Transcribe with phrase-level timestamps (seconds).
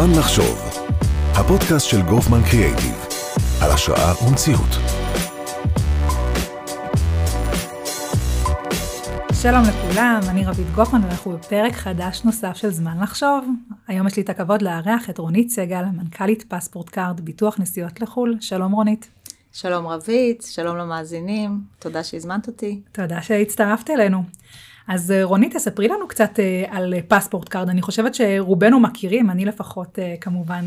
[0.00, 0.58] זמן לחשוב,
[1.34, 3.06] הפודקאסט של גופמן קריאייטיב,
[3.62, 4.68] על השראה ומציאות.
[9.42, 13.44] שלום לכולם, אני רוית גופמן ואנחנו בפרק חדש נוסף של זמן לחשוב.
[13.88, 18.36] היום יש לי את הכבוד לארח את רונית סגל, מנכ"לית פספורט קארד, ביטוח נסיעות לחו"ל.
[18.40, 19.08] שלום רונית.
[19.52, 22.80] שלום רוית, שלום למאזינים, תודה שהזמנת אותי.
[22.92, 24.22] תודה שהצטרפת אלינו.
[24.90, 27.68] אז אה, רונית, תספרי לנו קצת אה, על פספורט קארד.
[27.68, 30.64] אני חושבת שרובנו מכירים, אני לפחות אה, כמובן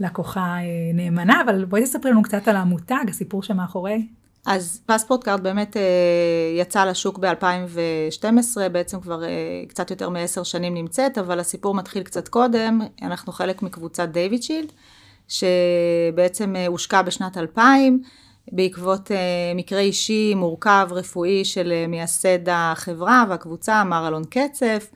[0.00, 0.56] לקוחה
[0.94, 4.06] נאמנה, אבל בואי תספרי לנו קצת על המותג, הסיפור שמאחורי.
[4.46, 5.76] אז פספורט קארד באמת
[6.58, 9.22] יצא לשוק ב-2012, בעצם כבר
[9.68, 14.72] קצת יותר מעשר שנים נמצאת, אבל הסיפור מתחיל קצת קודם, אנחנו חלק מקבוצת דיוויד שילד,
[15.28, 18.02] שבעצם הושקה בשנת 2000,
[18.50, 19.14] בעקבות אה,
[19.54, 24.90] מקרה אישי מורכב רפואי של אה, מייסד החברה והקבוצה, מר אלון קצף,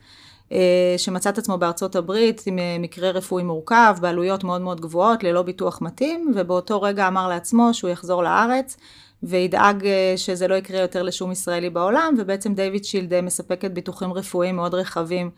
[0.49, 0.53] אה,
[0.97, 5.41] שמצא את עצמו בארצות הברית עם אה, מקרה רפואי מורכב, בעלויות מאוד מאוד גבוהות, ללא
[5.41, 8.77] ביטוח מתאים, ובאותו רגע אמר לעצמו שהוא יחזור לארץ.
[9.23, 14.55] וידאג אה, שזה לא יקרה יותר לשום ישראלי בעולם, ובעצם דיוויד שילד מספקת ביטוחים רפואיים
[14.55, 15.29] מאוד רחבים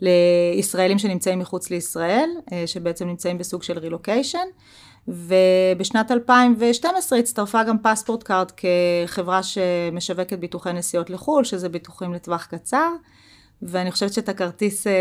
[0.00, 4.46] לישראלים שנמצאים מחוץ לישראל, אה, שבעצם נמצאים בסוג של רילוקיישן.
[5.08, 12.88] ובשנת 2012 הצטרפה גם פספורט קארד כחברה שמשווקת ביטוחי נסיעות לחו"ל, שזה ביטוחים לטווח קצר.
[13.62, 14.92] ואני חושבת שאת הכרטיס, אה,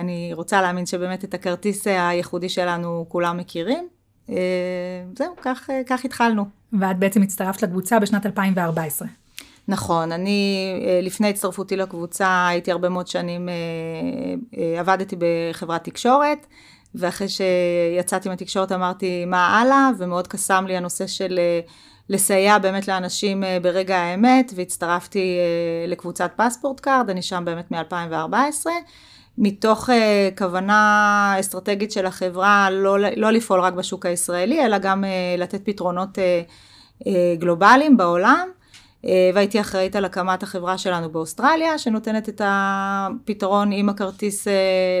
[0.00, 3.88] אני רוצה להאמין שבאמת את הכרטיס הייחודי שלנו כולם מכירים.
[4.30, 4.36] אה,
[5.18, 6.44] זהו, כך, אה, כך התחלנו.
[6.80, 9.08] ואת בעצם הצטרפת לקבוצה בשנת 2014.
[9.68, 13.48] נכון, אני לפני הצטרפותי לקבוצה הייתי הרבה מאוד שנים,
[14.78, 16.46] עבדתי בחברת תקשורת,
[16.94, 21.60] ואחרי שיצאתי מהתקשורת אמרתי מה הלאה, ומאוד קסם לי הנושא של אה,
[22.08, 28.66] לסייע באמת לאנשים אה, ברגע האמת, והצטרפתי אה, לקבוצת פספורט קארד, אני שם באמת מ-2014.
[29.38, 29.92] מתוך uh,
[30.38, 36.18] כוונה אסטרטגית של החברה לא, לא לפעול רק בשוק הישראלי, אלא גם uh, לתת פתרונות
[36.18, 36.20] uh,
[37.04, 37.06] uh,
[37.38, 38.48] גלובליים בעולם.
[39.06, 44.52] אה, והייתי אחראית על הקמת החברה שלנו באוסטרליה, שנותנת את הפתרון עם הכרטיס אה,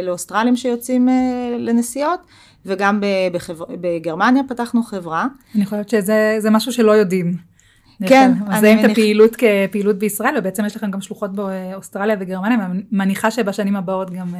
[0.02, 2.20] לאוסטרלים שיוצאים אה, לנסיעות,
[2.66, 3.00] וגם
[3.32, 3.64] בחבר...
[3.80, 5.26] בגרמניה פתחנו חברה.
[5.54, 7.52] אני חושבת שזה משהו שלא יודעים.
[8.06, 13.30] כן, אני מזהים את הפעילות כפעילות בישראל, ובעצם יש לכם גם שלוחות באוסטרליה וגרמניה, מניחה
[13.30, 14.34] שבשנים הבאות גם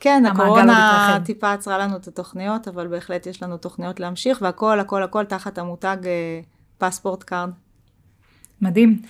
[0.00, 5.02] כן, הקורונה טיפה עצרה לנו את התוכניות, אבל בהחלט יש לנו תוכניות להמשיך, והכל, הכל,
[5.02, 5.96] הכל תחת המותג
[6.78, 7.50] פספורט קארד.
[8.62, 9.02] מדהים.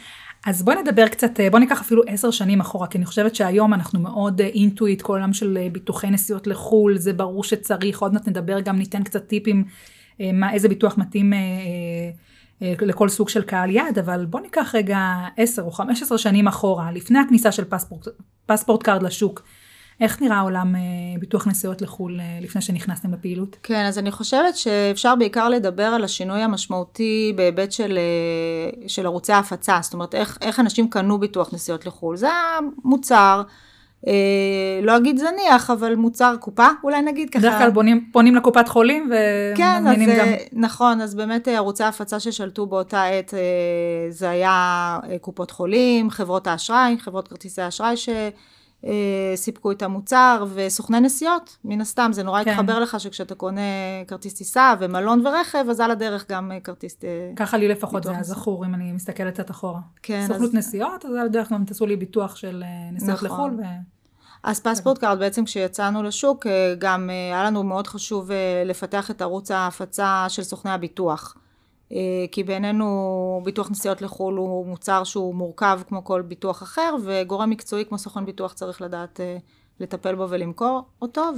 [0.47, 4.01] אז בואי נדבר קצת, בואי ניקח אפילו עשר שנים אחורה, כי אני חושבת שהיום אנחנו
[4.01, 8.29] מאוד into it, כל עולם של אה, ביטוחי נסיעות לחו"ל, זה ברור שצריך, עוד מעט
[8.29, 9.65] נדבר גם, ניתן קצת טיפים,
[10.21, 11.39] אה, מה, איזה ביטוח מתאים אה,
[12.63, 14.99] לכל סוג של קהל יעד, אבל בואי ניקח רגע
[15.37, 18.09] עשר או חמש עשרה שנים אחורה, לפני הכניסה של פספורט,
[18.47, 19.43] פספורט קארד לשוק.
[20.01, 20.81] איך נראה עולם אה,
[21.21, 23.57] ביטוח נסיעות לחו"ל אה, לפני שנכנסתם לפעילות?
[23.63, 29.33] כן, אז אני חושבת שאפשר בעיקר לדבר על השינוי המשמעותי בהיבט של, אה, של ערוצי
[29.33, 32.17] ההפצה, זאת אומרת, איך, איך אנשים קנו ביטוח נסיעות לחו"ל.
[32.17, 32.29] זה
[32.85, 33.43] המוצר.
[34.07, 37.39] אה, לא אגיד זניח, אבל מוצר קופה, אולי נגיד ככה.
[37.39, 40.27] בדרך כלל פונים, פונים לקופת חולים ומזמינים כן, גם.
[40.53, 43.35] נכון, אז באמת ערוצי ההפצה ששלטו באותה עת,
[44.11, 48.09] זה היה קופות חולים, חברות האשראי, חברות כרטיסי האשראי ש...
[48.85, 52.51] אה, סיפקו את המוצר, וסוכני נסיעות, מן הסתם, זה נורא כן.
[52.51, 53.61] יתחבר לך שכשאתה קונה
[54.07, 56.97] כרטיס טיסה ומלון ורכב, אז על הדרך גם אה, כרטיס...
[57.05, 59.81] אה, ככה לי לפחות זה היה זכור, אם אני מסתכלת קצת אחורה.
[60.03, 60.25] כן.
[60.27, 60.55] סוכנות אז...
[60.55, 63.51] נסיעות, אז על הדרך גם תעשו לי ביטוח של נסיעות נכון.
[63.51, 63.61] לחו"ל.
[63.61, 63.63] ו...
[64.43, 66.47] אז פספורט קארד בעצם כשיצאנו לשוק,
[66.79, 68.31] גם היה לנו מאוד חשוב
[68.65, 71.37] לפתח את ערוץ ההפצה של סוכני הביטוח.
[71.93, 77.51] אה, כי בעינינו ביטוח נסיעות לחו"ל הוא מוצר שהוא מורכב כמו כל ביטוח אחר, וגורם
[77.51, 79.37] מקצועי כמו סוכן ביטוח צריך לדעת אה,
[79.81, 81.31] לטפל בו ולמכור אותו,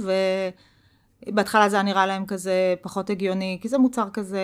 [1.27, 4.39] ובהתחלה זה היה נראה להם כזה פחות הגיוני, כי זה מוצר כזה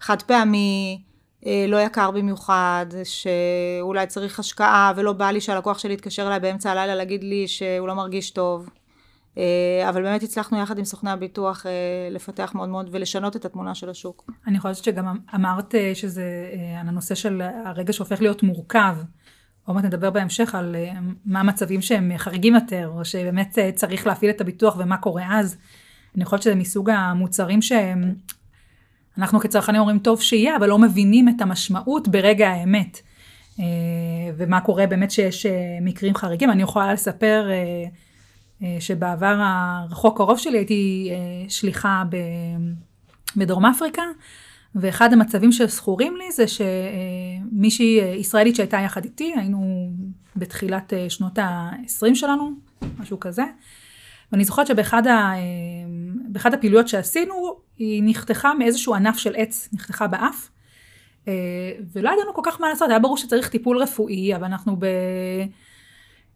[0.00, 1.02] חד פעמי,
[1.46, 6.70] אה, לא יקר במיוחד, שאולי צריך השקעה, ולא בא לי שהלקוח שלי יתקשר אליי באמצע
[6.70, 8.68] הלילה להגיד לי שהוא לא מרגיש טוב.
[9.38, 11.72] אה, אבל באמת הצלחנו יחד עם סוכני הביטוח אה,
[12.10, 14.30] לפתח מאוד מאוד ולשנות את התמונה של השוק.
[14.46, 16.24] אני חושבת שגם אמרת אה, שזה
[16.80, 18.96] על הנושא של הרגע שהופך להיות מורכב.
[19.64, 20.76] עוד מעט נדבר בהמשך על
[21.26, 25.56] מה המצבים שהם חריגים יותר, או שבאמת צריך להפעיל את הביטוח ומה קורה אז.
[26.16, 28.14] אני חושבת שזה מסוג המוצרים שהם,
[29.18, 33.00] אנחנו כצרכנים אומרים טוב שיהיה, אבל לא מבינים את המשמעות ברגע האמת.
[34.36, 35.46] ומה קורה באמת שיש
[35.82, 36.50] מקרים חריגים.
[36.50, 37.48] אני יכולה לספר
[38.80, 42.02] שבעבר הרחוק קרוב שלי הייתי אה, שליחה
[43.36, 44.02] בדרום אפריקה,
[44.74, 49.90] ואחד המצבים שזכורים לי זה שמישהי אה, ישראלית שהייתה יחד איתי, היינו
[50.36, 52.50] בתחילת שנות ה-20 שלנו,
[52.98, 53.42] משהו כזה,
[54.32, 55.32] ואני זוכרת שבאחד ה,
[56.44, 57.34] הפעילויות שעשינו,
[57.76, 60.50] היא נחתכה מאיזשהו ענף של עץ, נחתכה באף,
[61.92, 64.76] ולא ידענו כל כך מה לעשות, היה ברור שצריך טיפול רפואי, אבל אנחנו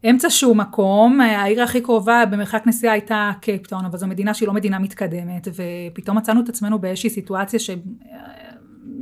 [0.03, 4.53] באמצע שהוא מקום, העיר הכי קרובה במרחק נסיעה הייתה קייפטאון, אבל זו מדינה שהיא לא
[4.53, 7.69] מדינה מתקדמת, ופתאום מצאנו את עצמנו באיזושהי סיטואציה ש...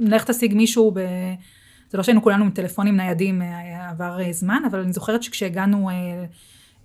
[0.01, 0.99] לך תשיג מישהו ב...
[1.89, 5.89] זה לא שהיינו כולנו עם טלפונים ניידים, אה, עבר אה, זמן, אבל אני זוכרת שכשהגענו
[5.89, 5.93] אה,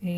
[0.04, 0.08] אה,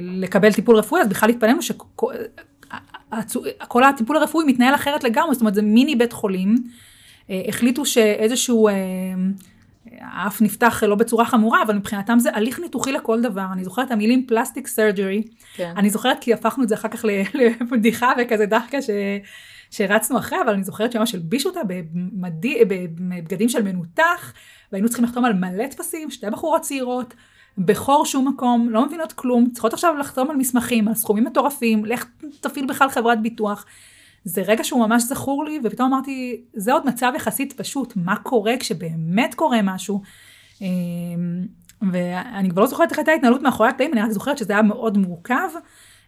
[0.00, 5.62] לקבל טיפול רפואי, אז בכלל התפלאנו שכל הטיפול הרפואי מתנהל אחרת לגמרי, זאת אומרת זה
[5.62, 6.54] מיני בית חולים.
[7.30, 8.74] אה, החליטו שאיזשהו, אה,
[10.02, 13.46] האף נפתח לא בצורה חמורה, אבל מבחינתם זה הליך ניתוחי לכל דבר.
[13.52, 15.22] אני זוכרת את המילים פלסטיק סרג'רי,
[15.54, 15.74] כן.
[15.76, 17.04] אני זוכרת כי הפכנו את זה אחר כך
[17.60, 18.90] לבדיחה וכזה דחקה ש...
[19.72, 24.32] שרצנו אחרי, אבל אני זוכרת שממש הלבישו אותה במדי, בבגדים של מנותח,
[24.72, 27.14] והיינו צריכים לחתום על מלא טפסים, שתי בחורות צעירות,
[27.58, 32.04] בחור שום מקום, לא מבינות כלום, צריכות עכשיו לחתום על מסמכים, על סכומים מטורפים, לך
[32.40, 33.66] תפעיל בכלל חברת ביטוח.
[34.24, 38.54] זה רגע שהוא ממש זכור לי, ופתאום אמרתי, זה עוד מצב יחסית פשוט, מה קורה
[38.60, 40.02] כשבאמת קורה משהו?
[40.60, 40.66] אמ,
[41.92, 44.98] ואני כבר לא זוכרת איך הייתה ההתנהלות מאחורי הקלעים, אני רק זוכרת שזה היה מאוד
[44.98, 45.48] מורכב,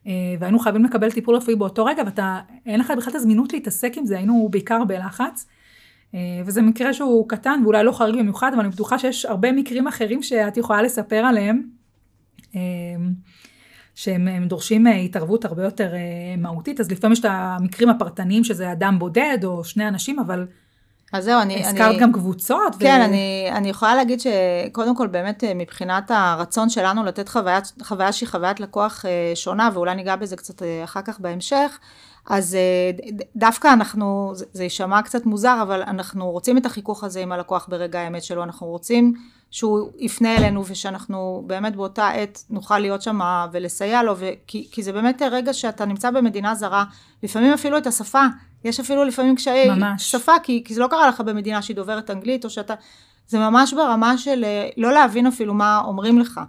[0.07, 3.93] אה, והיינו חייבים לקבל טיפול רפואי באותו רגע, ואתה, אין לך בכלל את הזמינות להתעסק
[3.97, 5.47] עם זה, היינו בעיקר בלחץ.
[6.15, 9.87] אה, וזה מקרה שהוא קטן ואולי לא חריג במיוחד, אבל אני בטוחה שיש הרבה מקרים
[9.87, 11.63] אחרים שאת יכולה לספר עליהם,
[12.57, 12.61] אה,
[13.95, 15.93] שהם דורשים התערבות הרבה יותר
[16.39, 20.47] מהותית, אז לפעמים יש את המקרים הפרטניים שזה אדם בודד או שני אנשים, אבל
[21.15, 21.67] אז זהו, אני...
[21.67, 22.77] הזכרת אני, גם קבוצות.
[22.79, 23.05] כן, ו...
[23.05, 28.29] אני, אני יכולה להגיד שקודם כל באמת אה, מבחינת הרצון שלנו לתת חוויה, חוויה שהיא
[28.29, 31.79] חוויית לקוח אה, שונה, ואולי ניגע בזה קצת אה, אחר כך בהמשך,
[32.29, 32.57] אז
[33.37, 38.01] דווקא אנחנו, זה יישמע קצת מוזר, אבל אנחנו רוצים את החיכוך הזה עם הלקוח ברגע
[38.01, 39.15] האמת שלו, אנחנו רוצים
[39.51, 43.21] שהוא יפנה אלינו ושאנחנו באמת באותה עת נוכל להיות שם
[43.53, 46.85] ולסייע לו, וכי, כי זה באמת רגע שאתה נמצא במדינה זרה,
[47.23, 48.25] לפעמים אפילו את השפה
[48.65, 49.69] יש אפילו לפעמים קשיי
[49.99, 52.75] שפה, כי, כי זה לא קרה לך במדינה שהיא דוברת אנגלית, או שאתה...
[53.29, 56.41] זה ממש ברמה של אה, לא להבין אפילו מה אומרים לך.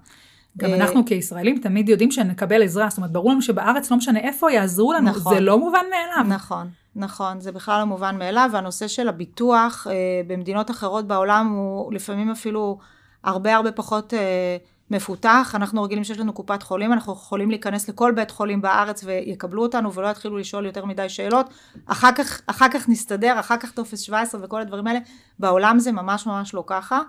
[0.58, 4.20] גם אה, אנחנו כישראלים תמיד יודעים שנקבל עזרה, זאת אומרת, ברור לנו שבארץ לא משנה
[4.20, 6.36] איפה יעזרו לנו, נכון, זה לא מובן מאליו.
[6.36, 9.94] נכון, נכון, זה בכלל לא מובן מאליו, והנושא של הביטוח אה,
[10.28, 12.78] במדינות אחרות בעולם הוא לפעמים אפילו
[13.24, 14.14] הרבה הרבה פחות...
[14.14, 14.58] אה,
[14.92, 19.64] מפותח, אנחנו רגילים שיש לנו קופת חולים, אנחנו יכולים להיכנס לכל בית חולים בארץ ויקבלו
[19.64, 21.50] אותנו ולא יתחילו לשאול יותר מדי שאלות,
[21.86, 25.00] אחר כך, אחר כך נסתדר, אחר כך טופס 17 וכל הדברים האלה,
[25.40, 27.02] בעולם זה ממש ממש לא ככה,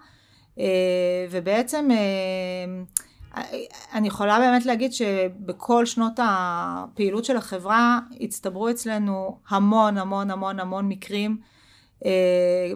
[1.30, 1.88] ובעצם
[3.92, 10.88] אני יכולה באמת להגיד שבכל שנות הפעילות של החברה הצטברו אצלנו המון המון המון המון
[10.88, 11.38] מקרים,
[12.04, 12.10] אה,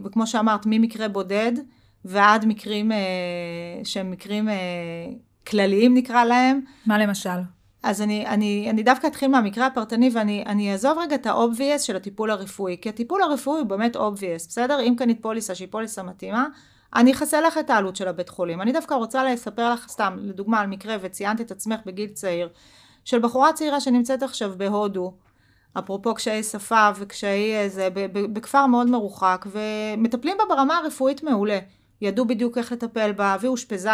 [0.05, 1.53] וכמו שאמרת, ממקרה בודד,
[2.05, 2.99] ועד מקרים אה,
[3.85, 4.55] שהם מקרים אה,
[5.47, 6.61] כלליים נקרא להם.
[6.87, 7.41] מה למשל?
[7.83, 12.31] אז אני, אני, אני דווקא אתחיל מהמקרה הפרטני ואני אעזוב רגע את ה-obvious של הטיפול
[12.31, 14.81] הרפואי, כי הטיפול הרפואי הוא באמת obvious, בסדר?
[14.81, 16.47] אם קנית פוליסה שהיא פוליסה מתאימה,
[16.95, 18.61] אני אכסה לך את העלות של הבית חולים.
[18.61, 22.49] אני דווקא רוצה לספר לך סתם, לדוגמה על מקרה, וציינת את עצמך בגיל צעיר,
[23.05, 25.15] של בחורה צעירה שנמצאת עכשיו בהודו,
[25.79, 31.59] אפרופו קשיי שפה וקשיי איזה, בכפר מאוד מרוחק, ומטפלים בה ברמה הרפואית מעולה.
[32.01, 33.91] ידעו בדיוק איך לטפל בה, והיא אושפזה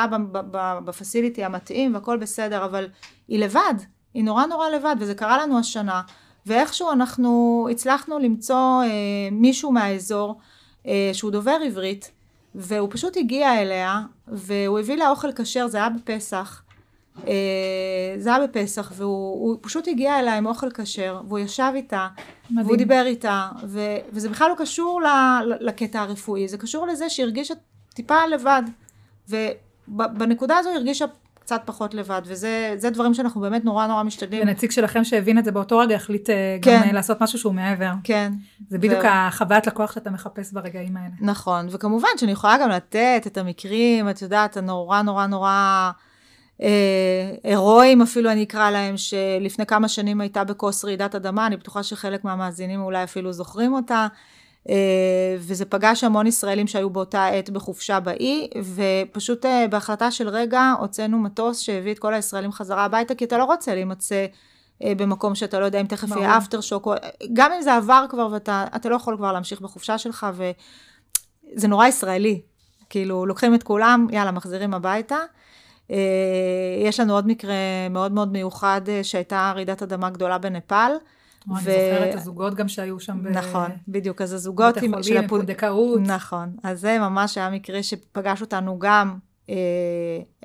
[0.84, 2.88] בפסיליטי המתאים והכל בסדר, אבל
[3.28, 3.74] היא לבד,
[4.14, 6.02] היא נורא נורא לבד, וזה קרה לנו השנה,
[6.46, 8.88] ואיכשהו אנחנו הצלחנו למצוא אה,
[9.32, 10.38] מישהו מהאזור
[10.86, 12.10] אה, שהוא דובר עברית,
[12.56, 16.62] והוא פשוט הגיע אליה, והוא הביא לה אוכל כשר, זה היה בפסח,
[17.26, 22.08] אה, זה היה בפסח, והוא פשוט הגיע אליה עם אוכל כשר, והוא ישב איתה,
[22.50, 22.66] מדהים.
[22.66, 23.80] והוא דיבר איתה, ו,
[24.12, 25.06] וזה בכלל לא קשור ל,
[25.60, 27.54] לקטע הרפואי, זה קשור לזה שהרגישה
[27.94, 28.62] טיפה לבד.
[29.28, 31.04] ובנקודה הזו הרגישה
[31.46, 34.42] קצת פחות לבד, וזה דברים שאנחנו באמת נורא נורא משתדלים.
[34.42, 36.82] ונציג שלכם שהבין את זה באותו רגע החליט אה, כן.
[36.88, 37.90] גם לעשות משהו שהוא מעבר.
[38.04, 38.32] כן.
[38.68, 39.06] זה בדיוק ו...
[39.08, 41.14] החוויית לקוח שאתה מחפש ברגעים האלה.
[41.20, 45.90] נכון, וכמובן שאני יכולה גם לתת את המקרים, את יודעת, הנורא נורא נורא
[46.62, 46.68] אה,
[47.44, 52.24] הירואיים אפילו אני אקרא להם, שלפני כמה שנים הייתה בכוס רעידת אדמה, אני בטוחה שחלק
[52.24, 54.06] מהמאזינים אולי אפילו זוכרים אותה.
[54.70, 60.72] אה, וזה פגש המון ישראלים שהיו באותה עת בחופשה באי, ופשוט אה, בהחלטה של רגע
[60.80, 64.26] הוצאנו מטוס שהביא את כל הישראלים חזרה הביתה, כי אתה לא רוצה להימצא
[64.84, 66.88] אה, במקום שאתה לא יודע אם תכף יהיה אפטר שוק,
[67.32, 72.40] גם אם זה עבר כבר ואתה לא יכול כבר להמשיך בחופשה שלך, וזה נורא ישראלי.
[72.90, 75.16] כאילו, לוקחים את כולם, יאללה, מחזירים הביתה.
[76.84, 77.54] יש לנו עוד מקרה
[77.90, 80.92] מאוד מאוד מיוחד שהייתה רעידת אדמה גדולה בנפאל.
[81.50, 83.26] אני זוכרת הזוגות גם שהיו שם.
[83.26, 86.00] נכון, בדיוק, אז הזוגות עם, של הפונדקאות.
[86.00, 89.18] נכון, אז זה ממש היה מקרה שפגש אותנו גם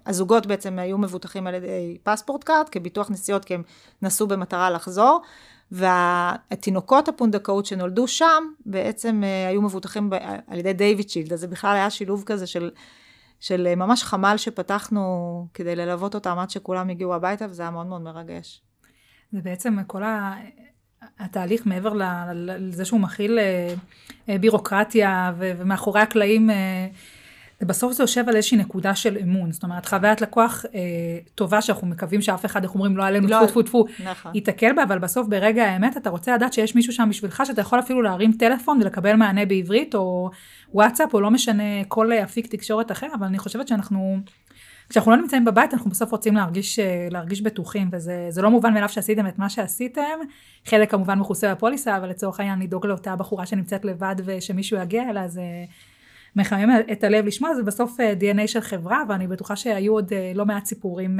[0.06, 3.64] הזוגות בעצם היו מבוטחים על ידי פספורטכארד כביטוח נסיעות כי הם
[4.02, 5.22] נסעו במטרה לחזור.
[5.72, 10.10] והתינוקות הפונדקאות שנולדו שם, בעצם היו מבוטחים
[10.48, 12.72] על ידי דיוויד שילד, אז זה בכלל היה שילוב כזה של,
[13.40, 18.02] של ממש חמ"ל שפתחנו כדי ללוות אותם עד שכולם הגיעו הביתה, וזה היה מאוד מאוד
[18.02, 18.62] מרגש.
[19.32, 20.36] זה בעצם כל ה...
[21.20, 21.94] התהליך מעבר
[22.36, 23.74] לזה שהוא מכיל אה,
[24.30, 26.88] אה, בירוקרטיה ומאחורי הקלעים, אה,
[27.62, 29.52] בסוף זה יושב על איזושהי נקודה של אמון.
[29.52, 30.66] זאת אומרת, חוויית לקוח
[31.36, 34.32] טובה שאנחנו מקווים שאף אחד, איך אומרים, לא עלינו, לא, טפו טפו טפו, נכון.
[34.36, 37.80] ייתקל בה, אבל בסוף ברגע האמת אתה רוצה לדעת שיש מישהו שם בשבילך, שאתה יכול
[37.80, 40.30] אפילו להרים טלפון ולקבל מענה בעברית, או
[40.74, 44.20] וואטסאפ, או לא משנה כל אפיק תקשורת אחר, אבל אני חושבת שאנחנו...
[44.92, 48.90] כשאנחנו לא נמצאים בבית, אנחנו בסוף רוצים להרגיש, אה, להרגיש בטוחים, וזה לא מובן מאליו
[48.90, 50.20] שעשיתם את מה שעשיתם.
[50.66, 55.28] חלק כמובן מכוסה בפוליסה, אבל לצורך העניין לדאוג לאותה בחורה שנמצאת לבד ושמישהו יגיע אליה,
[55.28, 55.42] זה
[56.36, 60.32] מחמם את הלב לשמוע, זה בסוף אה, DNA של חברה, ואני בטוחה שהיו עוד אה,
[60.36, 61.20] לא מעט סיפורים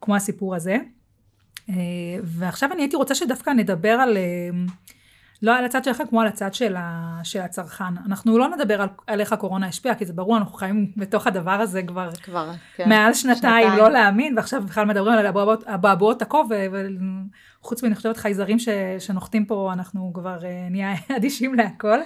[0.00, 0.76] כמו הסיפור הזה.
[2.22, 4.18] ועכשיו אני הייתי רוצה שדווקא נדבר על...
[5.44, 7.84] לא על הצד שלכם כמו על הצד של, ה, של הצרכן.
[8.06, 11.50] אנחנו לא נדבר על, על איך הקורונה השפיעה, כי זה ברור, אנחנו חיים בתוך הדבר
[11.50, 12.88] הזה כבר, כבר כן.
[12.88, 15.26] מעל שנתיים, שנתיים, לא להאמין, ועכשיו בכלל מדברים על
[15.66, 16.50] אבעבועות עקוב,
[17.62, 21.98] וחוץ מני חושבת חייזרים ש, שנוחתים פה, אנחנו כבר uh, נהיה אדישים להכל.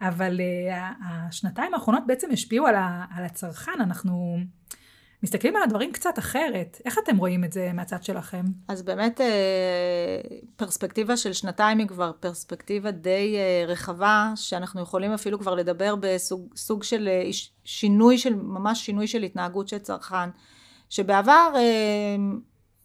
[0.00, 0.74] אבל uh,
[1.04, 4.38] השנתיים האחרונות בעצם השפיעו על, ה, על הצרכן, אנחנו...
[5.22, 6.80] מסתכלים על הדברים קצת אחרת.
[6.84, 8.44] איך אתם רואים את זה מהצד שלכם?
[8.68, 9.26] אז באמת אה,
[10.56, 16.82] פרספקטיבה של שנתיים היא כבר פרספקטיבה די אה, רחבה, שאנחנו יכולים אפילו כבר לדבר בסוג
[16.82, 17.30] של אה,
[17.64, 20.30] שינוי של, ממש שינוי של התנהגות של צרכן.
[20.90, 21.52] שבעבר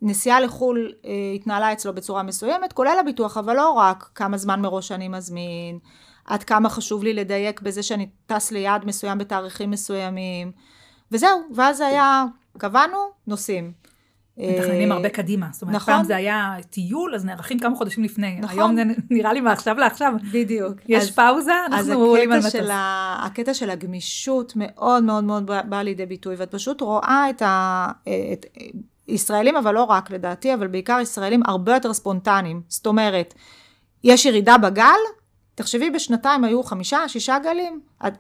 [0.02, 0.94] נסיעה לחו"ל
[1.36, 5.80] התנהלה אצלו בצורה מסוימת, כולל הביטוח, אבל לא רק כמה זמן מראש אני מזמין,
[6.26, 10.52] עד כמה חשוב לי לדייק בזה שאני טס ליעד מסוים בתאריכים מסוימים.
[11.12, 12.26] וזהו, ואז זה היה,
[12.58, 12.98] קבענו,
[13.28, 13.72] נוסעים.
[14.38, 15.48] מתכננים הרבה קדימה.
[15.52, 15.94] זאת אומרת, נכון.
[15.94, 18.40] פעם זה היה טיול, אז נערכים כמה חודשים לפני.
[18.40, 18.60] נכון.
[18.60, 20.14] היום זה נראה לי מעכשיו לעכשיו.
[20.32, 20.74] בדיוק.
[20.88, 22.56] יש אז, פאוזה, אנחנו עולים על מטוס.
[22.56, 22.70] אז
[23.26, 27.88] הקטע של הגמישות מאוד מאוד מאוד בא לידי ביטוי, ואת פשוט רואה את ה...
[28.34, 28.46] את,
[29.08, 32.62] ישראלים, אבל לא רק לדעתי, אבל בעיקר ישראלים הרבה יותר ספונטניים.
[32.68, 33.34] זאת אומרת,
[34.04, 35.00] יש ירידה בגל,
[35.58, 37.82] תחשבי, בשנתיים היו חמישה, שישה גלים.
[38.08, 38.14] את,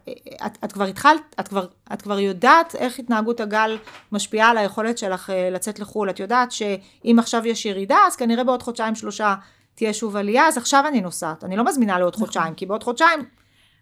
[0.46, 3.77] את, את כבר התחלת, את כבר, את כבר יודעת איך התנהגות הגל
[4.12, 6.10] משפיעה על היכולת שלך אה, לצאת לחו"ל.
[6.10, 9.36] את יודעת שאם עכשיו יש ירידה, אז כנראה בעוד חודשיים שלושה
[9.75, 11.44] תהיה שוב עלייה, אז עכשיו אני נוסעת.
[11.44, 12.25] אני לא מזמינה לעוד נכון.
[12.25, 13.20] חודשיים, כי בעוד חודשיים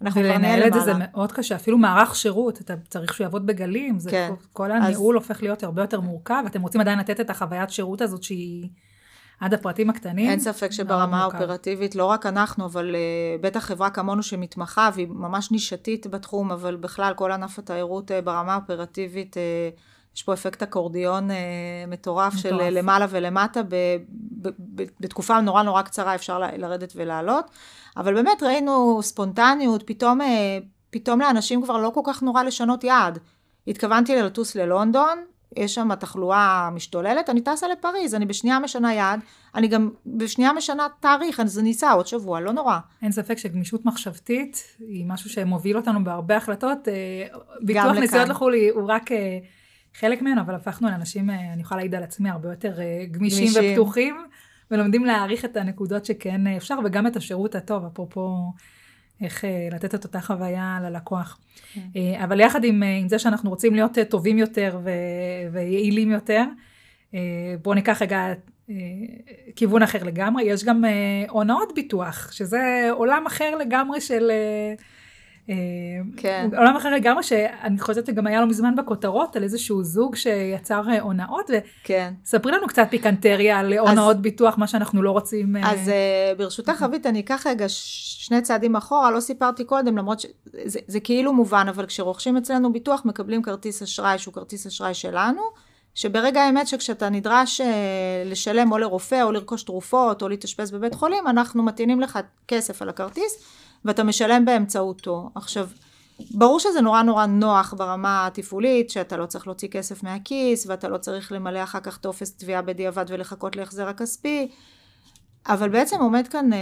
[0.01, 0.67] אנחנו כבר נהיה למעלה.
[0.67, 4.31] את זה זה מאוד קשה, אפילו מערך שירות, אתה צריך שהוא יעבוד בגלים, זה כן.
[4.53, 5.23] כל הניהול אז...
[5.23, 8.69] הופך להיות הרבה יותר מורכב, אתם רוצים עדיין לתת את החוויית שירות הזאת שהיא...
[9.39, 10.29] עד הפרטים הקטנים.
[10.29, 15.51] אין ספק שברמה האופרטיבית, לא רק אנחנו, אבל uh, בטח חברה כמונו שמתמחה, והיא ממש
[15.51, 19.79] נישתית בתחום, אבל בכלל כל ענף התיירות uh, ברמה האופרטיבית, uh,
[20.15, 21.33] יש פה אפקט אקורדיון uh,
[21.87, 23.75] מטורף, מטורף של uh, למעלה ולמטה, ב,
[24.41, 27.45] ב, ב, בתקופה נורא נורא קצרה אפשר ל, לרדת ולעלות.
[27.97, 30.25] אבל באמת ראינו ספונטניות, פתאום, uh,
[30.89, 33.19] פתאום לאנשים כבר לא כל כך נורא לשנות יעד.
[33.67, 35.17] התכוונתי לטוס ללונדון,
[35.55, 39.19] יש שם תחלואה משתוללת, אני טסה לפריז, אני בשנייה משנה יעד,
[39.55, 42.77] אני גם בשנייה משנה תאריך, אז אני אסע עוד שבוע, לא נורא.
[43.01, 46.87] אין ספק שגמישות מחשבתית היא משהו שמוביל אותנו בהרבה החלטות.
[46.87, 49.37] אה, ביטוח נסיעות לחו"ל הוא רק אה,
[49.93, 52.73] חלק ממנו, אבל הפכנו לאנשים, אה, אני יכולה להעיד על עצמי, הרבה יותר
[53.11, 53.71] גמישים, גמישים.
[53.71, 54.15] ופתוחים,
[54.71, 58.51] ולומדים להעריך את הנקודות שכן אפשר, וגם את השירות הטוב, אפרופו...
[59.21, 61.37] איך אה, לתת את אותה חוויה ללקוח.
[61.73, 61.81] כן.
[61.95, 64.89] אה, אבל יחד עם, אה, עם זה שאנחנו רוצים להיות טובים יותר ו,
[65.51, 66.43] ויעילים יותר,
[67.61, 68.33] בואו ניקח רגע
[69.55, 70.43] כיוון אחר לגמרי.
[70.43, 70.83] יש גם
[71.29, 74.31] הונאות ביטוח, שזה עולם אחר לגמרי של...
[76.17, 76.49] כן.
[76.57, 81.01] עולם אחר לגמרי, שאני חושבת שגם היה לא מזמן בכותרות על איזשהו זוג שיצר אה,
[81.01, 81.49] הונאות,
[81.83, 82.13] כן.
[82.23, 85.55] וספרי לנו קצת פיקנטריה על הונאות ביטוח, מה שאנחנו לא רוצים.
[85.55, 90.19] אה, אז uh, ברשותך, חבית, אני אקח רגע שני צעדים אחורה, לא סיפרתי קודם, למרות
[90.19, 95.41] שזה כאילו מובן, אבל כשרוכשים אצלנו ביטוח, מקבלים כרטיס אשראי שהוא כרטיס אשראי שלנו.
[95.95, 97.61] שברגע האמת שכשאתה נדרש
[98.25, 102.89] לשלם או לרופא או לרכוש תרופות או להתאשפז בבית חולים, אנחנו מטעינים לך כסף על
[102.89, 103.43] הכרטיס
[103.85, 105.29] ואתה משלם באמצעותו.
[105.35, 105.67] עכשיו,
[106.31, 110.97] ברור שזה נורא נורא נוח ברמה התפעולית, שאתה לא צריך להוציא כסף מהכיס, ואתה לא
[110.97, 114.47] צריך למלא אחר כך טופס תביעה בדיעבד ולחכות להחזר הכספי,
[115.47, 116.59] אבל בעצם עומד כאן, אה,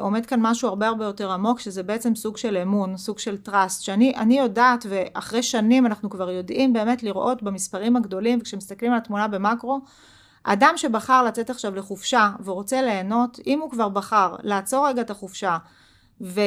[0.00, 3.80] עומד כאן משהו הרבה הרבה יותר עמוק, שזה בעצם סוג של אמון, סוג של trust,
[3.80, 9.80] שאני יודעת, ואחרי שנים אנחנו כבר יודעים באמת לראות במספרים הגדולים, וכשמסתכלים על התמונה במקרו,
[10.44, 15.56] אדם שבחר לצאת עכשיו לחופשה ורוצה ליהנות, אם הוא כבר בחר לעצור רגע את החופשה,
[16.20, 16.40] ו...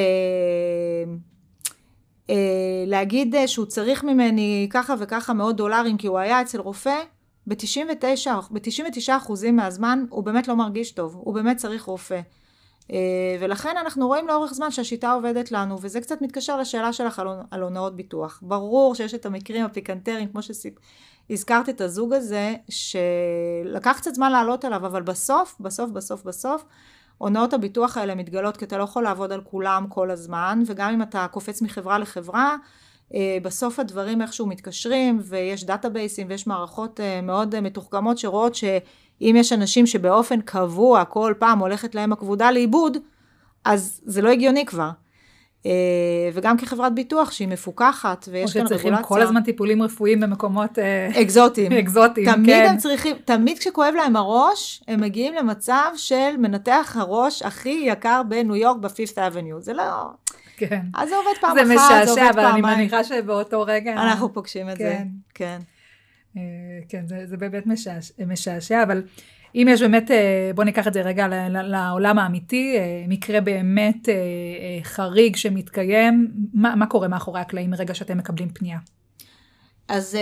[2.30, 3.04] אה,
[3.36, 7.00] אה, שהוא צריך ממני ככה וככה מאות דולרים כי הוא היה אצל רופא,
[7.48, 12.22] ב-99, ב-99 מהזמן הוא באמת לא מרגיש טוב, הוא באמת צריך רופא.
[12.92, 17.22] אה, ולכן אנחנו רואים לאורך זמן שהשיטה עובדת לנו, וזה קצת מתקשר לשאלה שלך
[17.52, 18.40] על הונאות ביטוח.
[18.42, 24.86] ברור שיש את המקרים הפיקנטריים, כמו שהזכרת את הזוג הזה, שלקח קצת זמן לעלות עליו,
[24.86, 26.66] אבל בסוף, בסוף, בסוף, בסוף,
[27.20, 31.02] הונאות הביטוח האלה מתגלות כי אתה לא יכול לעבוד על כולם כל הזמן, וגם אם
[31.02, 32.56] אתה קופץ מחברה לחברה,
[33.14, 39.54] אה, בסוף הדברים איכשהו מתקשרים, ויש דאטאבייסים ויש מערכות אה, מאוד מתוחכמות שרואות שאם יש
[39.54, 42.98] אנשים שבאופן קבוע כל פעם הולכת להם הכבודה לאיבוד,
[43.66, 44.90] אז זה לא הגיוני כבר.
[45.66, 45.72] אה,
[46.34, 48.78] וגם כחברת ביטוח שהיא מפוקחת ויש כאן רגולציה.
[48.78, 50.80] או שצריכים כל הזמן טיפולים רפואיים במקומות
[51.22, 51.72] אקזוטיים.
[51.80, 52.68] אקזוטיים, תמיד כן.
[52.70, 58.56] הם צריכים, תמיד כשכואב להם הראש, הם מגיעים למצב של מנתח הראש הכי יקר בניו
[58.56, 59.62] יורק בפיפט אבניו.
[59.62, 59.84] זה לא...
[60.58, 60.82] כן.
[60.94, 62.80] אז זה עובד פעם זה אחת, משעשע, זה עובד אבל אני פעמיים.
[62.80, 63.94] מניחה שבאותו רגע...
[63.94, 65.08] אנחנו פוגשים את זה, כן.
[65.34, 65.60] כן.
[66.38, 66.42] אה,
[66.90, 69.04] כן, זה, זה באמת משעשע, משעשע, אבל
[69.56, 74.16] אם יש באמת, אה, בוא ניקח את זה רגע לעולם האמיתי, אה, מקרה באמת אה,
[74.84, 78.80] חריג שמתקיים, מה, מה קורה מאחורי הקלעים מרגע שאתם מקבלים פנייה?
[79.88, 80.18] אז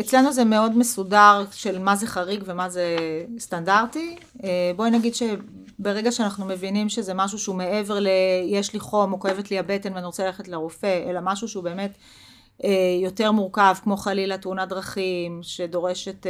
[0.00, 2.96] אצלנו זה מאוד מסודר של מה זה חריג ומה זה
[3.38, 4.16] סטנדרטי.
[4.76, 8.08] בואי נגיד שברגע שאנחנו מבינים שזה משהו שהוא מעבר ל...
[8.46, 11.98] יש לי חום או כואבת לי הבטן ואני רוצה ללכת לרופא, אלא משהו שהוא באמת
[13.02, 16.26] יותר מורכב, כמו חלילה תאונת דרכים, שדורשת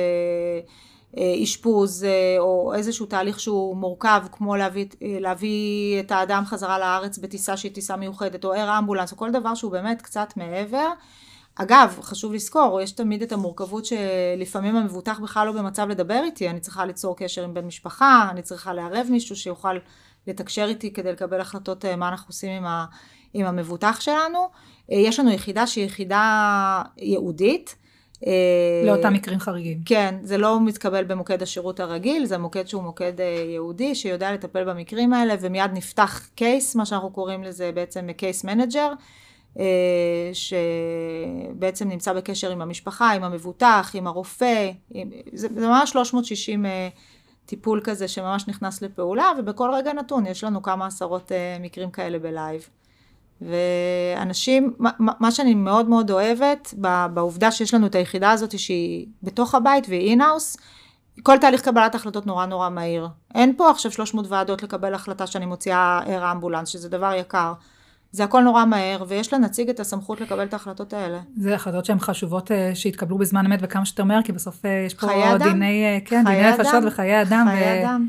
[1.43, 2.07] אשפוז,
[2.39, 7.97] או איזשהו תהליך שהוא מורכב, כמו להביא, להביא את האדם חזרה לארץ בטיסה שהיא טיסה
[7.97, 10.89] מיוחדת, או אר אמבולנס, או כל דבר שהוא באמת קצת מעבר.
[11.57, 16.61] אגב, חשוב לזכור, יש תמיד את המורכבות שלפעמים המבוטח בכלל לא במצב לדבר איתי, אני
[16.61, 19.77] צריכה ליצור קשר עם בן משפחה, אני צריכה לערב מישהו שיוכל
[20.27, 22.85] לתקשר איתי כדי לקבל החלטות מה אנחנו עושים עם, ה,
[23.35, 24.49] עם המבוטח שלנו.
[24.89, 27.77] יש לנו יחידה שהיא יחידה ייעודית.
[28.87, 29.79] לאותם מקרים חריגים.
[29.85, 33.13] כן, זה לא מתקבל במוקד השירות הרגיל, זה מוקד שהוא מוקד
[33.49, 38.93] ייעודי, שיודע לטפל במקרים האלה, ומיד נפתח case, מה שאנחנו קוראים לזה בעצם case manager.
[40.33, 46.67] שבעצם נמצא בקשר עם המשפחה, עם המבוטח, עם הרופא, עם, זה, זה ממש 360
[47.47, 52.27] טיפול כזה שממש נכנס לפעולה, ובכל רגע נתון יש לנו כמה עשרות מקרים כאלה ב
[52.27, 52.69] live.
[53.43, 56.75] ואנשים, מה, מה שאני מאוד מאוד אוהבת
[57.15, 60.57] בעובדה שיש לנו את היחידה הזאת שהיא בתוך הבית והיא in-house,
[61.23, 63.09] כל תהליך קבלת החלטות נורא נורא מהיר.
[63.35, 67.53] אין פה עכשיו 300 ועדות לקבל החלטה שאני מוציאה air ambulance, שזה דבר יקר.
[68.13, 71.19] זה הכל נורא מהר, ויש לנציג את הסמכות לקבל את ההחלטות האלה.
[71.37, 75.35] זה החלטות שהן חשובות שהתקבלו בזמן אמת וכמה שיותר מהר, כי בסוף יש פה חיי
[75.35, 77.47] אדם, דיני, כן, דיני נפשות וחיי אדם.
[77.51, 77.85] חיי ו...
[77.85, 78.09] אדם.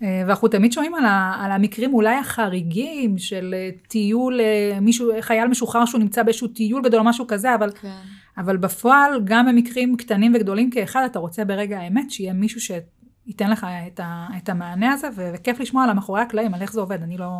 [0.00, 3.54] ואנחנו תמיד שומעים על, ה, על המקרים אולי החריגים של
[3.88, 4.40] טיול,
[4.80, 7.96] מישהו, חייל משוחרר שהוא נמצא באיזשהו טיול גדול או משהו כזה, אבל, כן.
[8.38, 13.66] אבל בפועל גם במקרים קטנים וגדולים כאחד, אתה רוצה ברגע האמת שיהיה מישהו שייתן לך
[13.86, 17.02] את, ה, את המענה הזה, ו, וכיף לשמוע על המאחורי הקלעים, על איך זה עובד.
[17.02, 17.30] אני לא,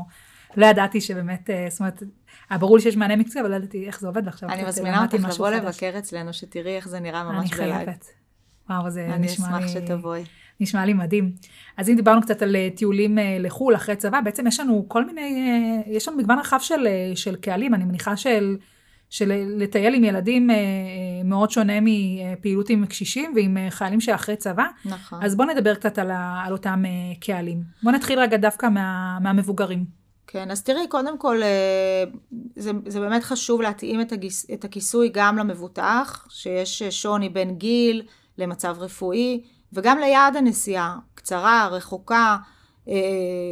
[0.56, 2.02] לא ידעתי שבאמת, זאת אומרת,
[2.50, 5.02] היה ברור לי שיש מענה מקצועי, אבל לא ידעתי איך זה עובד, ועכשיו אני מזמינה
[5.02, 7.72] אותך לבוא לבקר אצלנו, שתראי איך זה נראה ממש בלייב.
[7.72, 8.04] אני חייבת.
[8.70, 9.54] וואו, זה אני נשמע לי...
[9.56, 10.24] אני אשמח שתבואי.
[10.60, 11.32] נשמע לי מדהים.
[11.76, 16.08] אז אם דיברנו קצת על טיולים לחו"ל אחרי צבא, בעצם יש לנו כל מיני, יש
[16.08, 18.56] לנו מגוון רחב של, של קהלים, אני מניחה של,
[19.10, 20.50] של לטייל עם ילדים
[21.24, 24.66] מאוד שונה מפעילות עם קשישים ועם חיילים שאחרי צבא.
[24.84, 25.22] נכון.
[25.22, 26.10] אז בואו נדבר קצת על,
[26.46, 26.82] על אותם
[27.20, 27.62] קהלים.
[27.82, 29.84] בואו נתחיל רגע דווקא מה, מהמבוגרים.
[30.26, 31.40] כן, אז תראי, קודם כל,
[32.56, 38.02] זה, זה באמת חשוב להתאים את, הגיס, את הכיסוי גם למבוטח, שיש שוני בין גיל
[38.38, 39.40] למצב רפואי,
[39.72, 42.36] וגם ליעד הנסיעה, קצרה, רחוקה,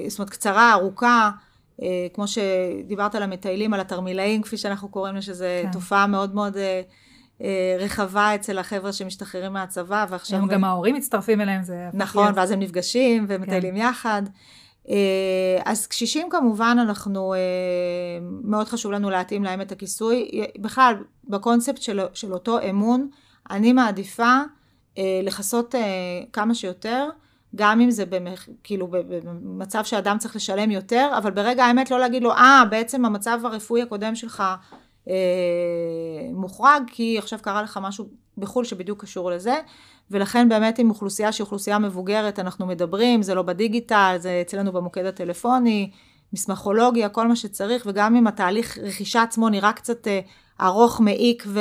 [0.08, 1.30] זאת אומרת קצרה, ארוכה,
[2.14, 5.70] כמו שדיברת על המטיילים, על התרמילאים, כפי שאנחנו קוראים לה, שזו כן.
[5.72, 6.56] תופעה מאוד מאוד
[7.78, 10.38] רחבה אצל החבר'ה שמשתחררים מהצבא, ועכשיו...
[10.38, 11.88] הם גם ההורים מצטרפים אליהם, זה...
[11.94, 13.80] נכון, ואז הם נפגשים ומטיילים כן.
[13.80, 14.22] יחד.
[15.64, 17.34] אז קשישים כמובן אנחנו,
[18.44, 20.30] מאוד חשוב לנו להתאים להם את הכיסוי.
[20.58, 20.94] בכלל,
[21.28, 23.08] בקונספט של, של אותו אמון,
[23.50, 24.40] אני מעדיפה
[24.98, 25.74] לכסות
[26.32, 27.08] כמה שיותר,
[27.54, 32.22] גם אם זה במח, כאילו במצב שאדם צריך לשלם יותר, אבל ברגע האמת לא להגיד
[32.22, 34.42] לו, אה, ah, בעצם המצב הרפואי הקודם שלך
[35.08, 35.14] אה,
[36.32, 39.60] מוחרג, כי עכשיו קרה לך משהו בחו"ל שבדיוק קשור לזה,
[40.10, 45.06] ולכן באמת עם אוכלוסייה שהיא אוכלוסייה מבוגרת, אנחנו מדברים, זה לא בדיגיטל, זה אצלנו במוקד
[45.06, 45.90] הטלפוני,
[46.32, 50.20] מסמכולוגיה, כל מה שצריך, וגם אם התהליך רכישה עצמו נראה קצת אה,
[50.60, 51.60] ארוך, מעיק ו,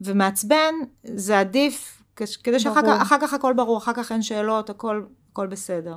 [0.00, 5.46] ומעצבן, זה עדיף, כדי שאחר כך, כך הכל ברור, אחר כך אין שאלות, הכל, הכל
[5.46, 5.96] בסדר.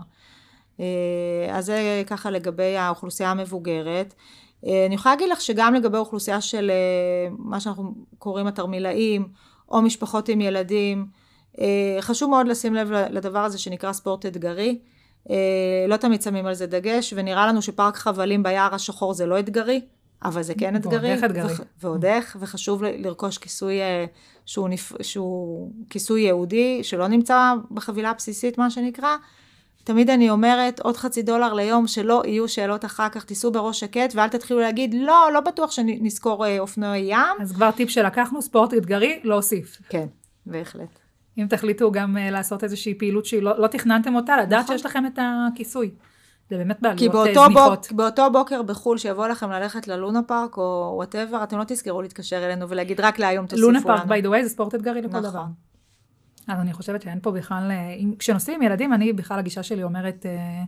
[1.51, 4.13] אז זה ככה לגבי האוכלוסייה המבוגרת.
[4.65, 9.27] אה, אני יכולה להגיד לך שגם לגבי אוכלוסייה של אה, מה שאנחנו קוראים התרמילאים,
[9.69, 11.07] או משפחות עם ילדים,
[11.61, 14.79] אה, חשוב מאוד לשים לב לדבר הזה שנקרא ספורט אתגרי.
[15.87, 19.81] לא תמיד שמים על זה דגש, ונראה לנו שפארק חבלים ביער השחור זה לא אתגרי,
[20.23, 20.93] אבל זה כן אתגרי.
[20.95, 21.53] ועוד איך אתגרי.
[21.81, 23.79] ועוד איך, וחשוב לרכוש כיסוי
[24.45, 24.93] שהוא, נפ...
[25.01, 29.15] שהוא כיסוי ייעודי, שלא נמצא בחבילה הבסיסית, מה שנקרא.
[29.87, 34.15] תמיד אני אומרת, עוד חצי דולר ליום, שלא יהיו שאלות אחר כך, תיסעו בראש שקט,
[34.15, 37.41] ואל תתחילו להגיד, לא, לא בטוח שנזכור אה, אופנועי ים.
[37.41, 39.77] אז כבר טיפ שלקחנו, ספורט אתגרי, להוסיף.
[39.89, 40.05] כן,
[40.45, 40.99] בהחלט.
[41.37, 44.77] אם תחליטו גם אה, לעשות איזושהי פעילות שלא לא תכננתם אותה, לדעת נכון.
[44.77, 45.91] שיש לכם את הכיסוי.
[46.49, 47.85] זה באמת בעלויות אה, זניחות.
[47.85, 52.45] כי באותו בוקר בחו"ל שיבוא לכם ללכת ללונה פארק או whatever, אתם לא תזכרו להתקשר
[52.45, 53.79] אלינו ולהגיד רק להיום תוסיפו לנו.
[53.79, 55.23] לונה פארק, by the way, זה ספורט אתגרי לכל נכון.
[55.23, 55.43] דבר.
[56.47, 60.25] אז אני חושבת שאין פה בכלל, אה, כשנוסעים עם ילדים, אני בכלל הגישה שלי אומרת,
[60.25, 60.63] אה,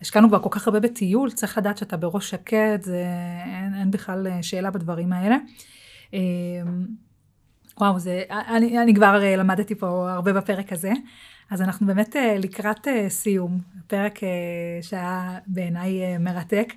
[0.00, 3.04] השקענו כבר כל כך הרבה בטיול, צריך לדעת שאתה בראש שקט, זה,
[3.44, 5.36] אין, אין בכלל שאלה בדברים האלה.
[7.80, 10.92] וואו, זה, אני, אני כבר למדתי פה הרבה בפרק הזה.
[11.52, 14.18] אז אנחנו באמת לקראת סיום, פרק
[14.82, 16.72] שהיה בעיניי מרתק.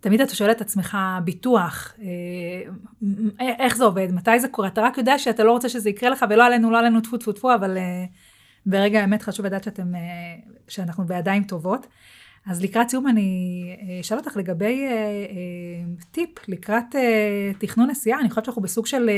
[0.00, 1.94] תמיד אתה שואל את עצמך, ביטוח,
[3.40, 6.10] אה, איך זה עובד, מתי זה קורה, אתה רק יודע שאתה לא רוצה שזה יקרה
[6.10, 8.04] לך, ולא עלינו, לא עלינו, טפו טפו טפו, אבל אה,
[8.66, 10.00] ברגע האמת חשוב לדעת שאתם, אה,
[10.68, 11.86] שאנחנו בידיים טובות.
[12.46, 14.86] אז לקראת סיום אני אשאל אותך לגבי
[16.10, 16.94] טיפ לקראת
[17.58, 19.10] תכנון נסיעה, אני חושבת שאנחנו בסוג של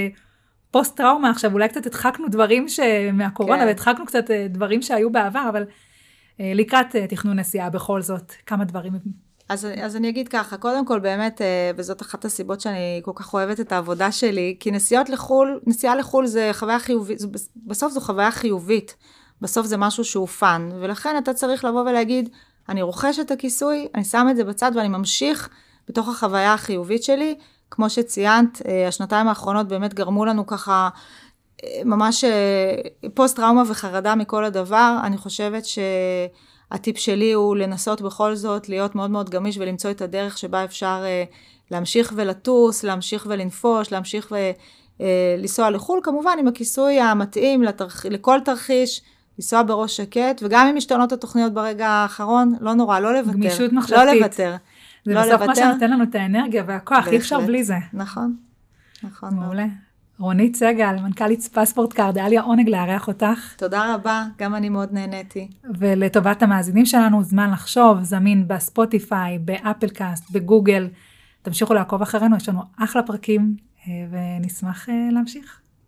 [0.71, 2.67] פוסט טראומה עכשיו, אולי קצת הדחקנו דברים
[3.13, 3.67] מהקורונה, כן.
[3.67, 5.65] והדחקנו קצת דברים שהיו בעבר, אבל
[6.39, 8.93] לקראת תכנון נסיעה בכל זאת, כמה דברים
[9.49, 13.35] אז, אז אני אגיד ככה, קודם כל באמת, אה, וזאת אחת הסיבות שאני כל כך
[13.35, 17.19] אוהבת את העבודה שלי, כי נסיעות לחו"ל, נסיעה לחו"ל זה חוויה חיובית,
[17.67, 18.97] בסוף זו חוויה חיובית,
[19.41, 22.29] בסוף זה משהו שהוא fun, ולכן אתה צריך לבוא ולהגיד,
[22.69, 25.49] אני רוכש את הכיסוי, אני שם את זה בצד ואני ממשיך
[25.89, 27.39] בתוך החוויה החיובית שלי.
[27.71, 30.89] כמו שציינת, אה, השנתיים האחרונות באמת גרמו לנו ככה
[31.65, 32.25] אה, ממש
[33.15, 34.97] פוסט טראומה וחרדה מכל הדבר.
[35.03, 35.79] אני חושבת ש...
[36.71, 41.05] הטיפ שלי הוא לנסות בכל זאת להיות מאוד מאוד גמיש ולמצוא את הדרך שבה אפשר
[41.71, 44.33] להמשיך ולטוס, להמשיך ולנפוש, להמשיך
[45.01, 48.07] ולנסוע אה, לחו"ל, כמובן עם הכיסוי המתאים לתרח...
[48.07, 49.03] לכל תרחיש,
[49.39, 53.33] לנסוע בראש שקט, וגם אם משתנות התוכניות ברגע האחרון, לא נורא, לא לוותר.
[53.33, 54.05] גמישות מחשבתית.
[54.07, 54.55] לא לוותר.
[55.05, 55.47] זה לא בסוף לוותר.
[55.47, 57.77] מה שנותן לנו את האנרגיה והכוח, אי אפשר בלי זה.
[57.93, 58.37] נכון,
[59.03, 59.35] נכון.
[59.35, 59.67] מעולה.
[60.19, 63.55] רונית סגל, מנכ"לית פספורט קארד, היה לי העונג לארח אותך.
[63.57, 65.49] תודה רבה, גם אני מאוד נהניתי.
[65.79, 70.89] ולטובת המאזינים שלנו, זמן לחשוב, זמין בספוטיפיי, באפל קאסט, בגוגל.
[71.43, 73.57] תמשיכו לעקוב אחרינו, יש לנו אחלה פרקים,
[73.87, 75.61] אה, ונשמח אה, להמשיך.